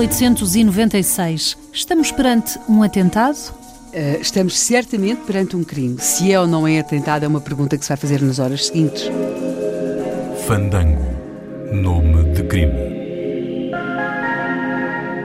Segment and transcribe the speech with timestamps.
[0.00, 1.58] 1896.
[1.74, 3.36] Estamos perante um atentado?
[3.92, 5.98] Uh, estamos certamente perante um crime.
[6.00, 8.66] Se é ou não é atentado é uma pergunta que se vai fazer nas horas
[8.66, 9.10] seguintes.
[10.46, 11.04] Fandango.
[11.70, 12.90] Nome de crime.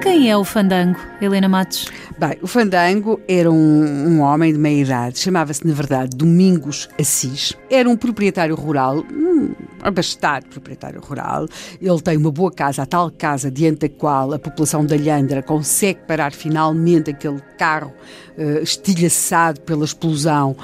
[0.00, 1.90] Quem é o Fandango, Helena Matos?
[2.16, 7.54] Bem, o Fandango era um, um homem de meia idade, chamava-se, na verdade, Domingos Assis.
[7.68, 9.52] Era um proprietário rural, um
[9.82, 11.46] abastado proprietário rural.
[11.80, 15.42] Ele tem uma boa casa, a tal casa diante da qual a população da Lhandra
[15.42, 17.92] consegue parar finalmente aquele carro
[18.40, 20.56] uh, estilhaçado pela explosão uh,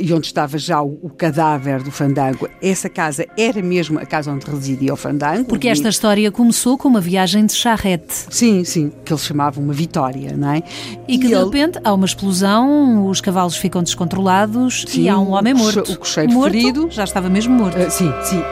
[0.00, 2.48] e onde estava já o, o, cadáver do Fandango.
[2.62, 5.46] Essa casa era mesmo a casa onde residia o Fandango.
[5.46, 8.26] Porque esta história começou com uma viagem de charrete.
[8.30, 10.62] Sim, sim, que eles chamavam uma vitória, não é?
[11.08, 11.44] E que e de ele...
[11.44, 15.92] repente há uma explosão, os cavalos ficam descontrolados sim, e há um homem morto.
[15.92, 16.88] O cocheiro morto, ferido.
[16.90, 17.78] Já estava mesmo morto.
[17.78, 18.42] Uh, sim, sim.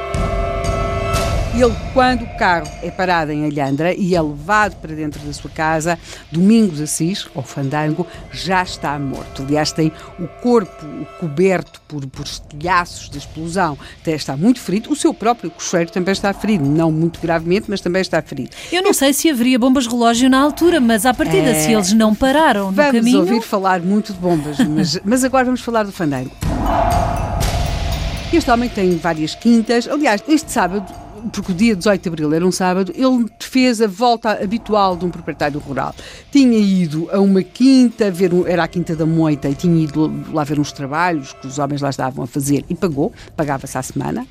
[1.57, 5.49] Ele, quando o carro é parado em Alhandra e é levado para dentro da sua
[5.49, 5.97] casa,
[6.33, 9.43] Domingos Assis, ou Fandango, já está morto.
[9.43, 10.85] Aliás, tem o corpo
[11.21, 14.91] coberto por, por estilhaços da explosão, está muito ferido.
[14.91, 18.51] O seu próprio cocheiro também está ferido, não muito gravemente, mas também está ferido.
[18.73, 21.55] Eu não sei se haveria bombas relógio na altura, mas à partida, é...
[21.55, 23.19] se eles não pararam no vamos caminho...
[23.19, 26.33] Vamos ouvir falar muito de bombas, mas, mas agora vamos falar do Fandango.
[28.37, 29.87] Este homem tem várias quintas.
[29.87, 33.87] Aliás, este sábado porque o dia 18 de abril era um sábado, ele fez a
[33.87, 35.95] volta habitual de um proprietário rural.
[36.31, 40.45] Tinha ido a uma quinta, ver era a Quinta da Moita, e tinha ido lá
[40.45, 44.27] ver uns trabalhos que os homens lá estavam a fazer e pagou, pagava-se à semana.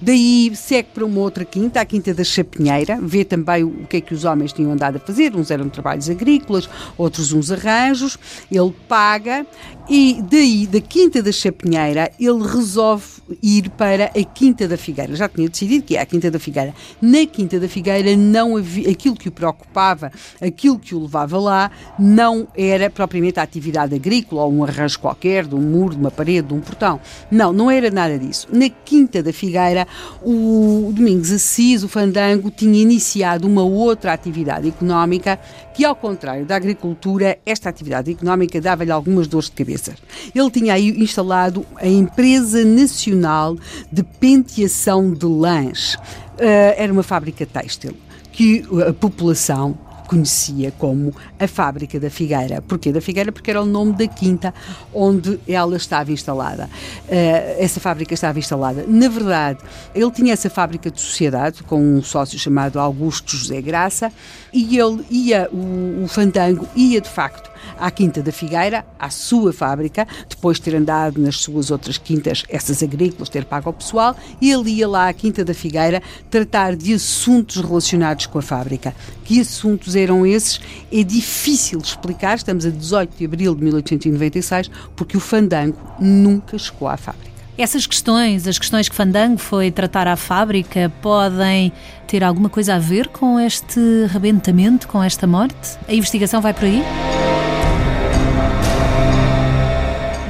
[0.00, 4.00] Daí segue para uma outra quinta, a Quinta da Chapinheira, vê também o que é
[4.00, 8.18] que os homens tinham andado a fazer, uns eram trabalhos agrícolas, outros uns arranjos,
[8.50, 9.46] ele paga
[9.88, 13.04] e daí, da Quinta da Chapinheira, ele resolve
[13.42, 15.14] ir para a Quinta da Figueira.
[15.14, 16.74] Já tinha decidido que é a Quinta da Figueira.
[17.00, 21.70] Na Quinta da Figueira, não havia, aquilo que o preocupava, aquilo que o levava lá,
[21.98, 26.10] não era propriamente a atividade agrícola ou um arranjo qualquer, de um muro, de uma
[26.10, 27.00] parede, de um portão.
[27.30, 28.46] Não, não era nada disso.
[28.52, 29.86] Na Quinta da Figueira,
[30.22, 35.38] o Domingos Assis, o Fandango, tinha iniciado uma outra atividade económica
[35.74, 39.94] que, ao contrário da agricultura, esta atividade económica dava-lhe algumas dores de cabeça.
[40.34, 43.56] Ele tinha aí instalado a Empresa Nacional
[43.90, 45.96] de Penteação de Lãs.
[46.34, 47.96] Uh, era uma fábrica têxtil
[48.32, 52.62] que a população conhecia como a Fábrica da Figueira.
[52.62, 53.32] Porquê da Figueira?
[53.32, 54.54] Porque era o nome da quinta
[54.92, 56.68] onde ela estava instalada.
[57.08, 58.84] Uh, essa fábrica estava instalada.
[58.86, 59.60] Na verdade,
[59.94, 64.12] ele tinha essa fábrica de sociedade com um sócio chamado Augusto José Graça
[64.52, 69.52] e ele ia, o, o Fandango ia de facto à Quinta da Figueira, à sua
[69.52, 74.16] fábrica, depois de ter andado nas suas outras quintas, essas agrícolas, ter pago ao pessoal,
[74.40, 78.94] e ele ia lá à Quinta da Figueira tratar de assuntos relacionados com a fábrica.
[79.24, 80.60] Que assuntos eram esses?
[80.92, 86.88] É difícil explicar, estamos a 18 de abril de 1896, porque o fandango nunca chegou
[86.88, 87.34] à fábrica.
[87.56, 91.72] Essas questões, as questões que Fandango foi tratar à fábrica, podem
[92.04, 93.78] ter alguma coisa a ver com este
[94.08, 95.78] rebentamento, com esta morte?
[95.86, 96.82] A investigação vai por aí?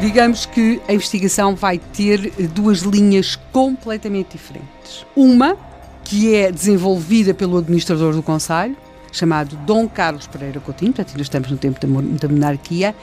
[0.02, 5.06] Digamos que a investigação vai ter duas linhas completamente diferentes.
[5.16, 5.56] Uma,
[6.04, 8.76] que é desenvolvida pelo administrador do Conselho,
[9.14, 12.94] chamado Dom Carlos Pereira Coutinho, portanto ainda estamos no tempo da monarquia,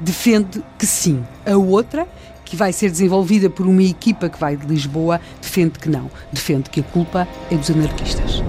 [0.00, 1.22] defende que sim.
[1.44, 2.06] A outra,
[2.44, 6.10] que vai ser desenvolvida por uma equipa que vai de Lisboa, defende que não.
[6.32, 8.42] Defende que a culpa é dos anarquistas.